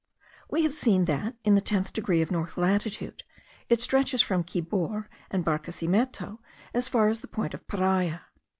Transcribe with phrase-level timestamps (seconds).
[0.49, 3.21] We have seen that, in the tenth degree of north latitude,
[3.69, 6.39] it stretches from Quibor and Barquesimeto
[6.73, 8.23] as far as the point of Paria.